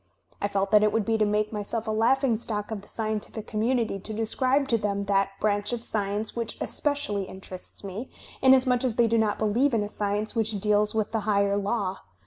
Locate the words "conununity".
3.45-3.99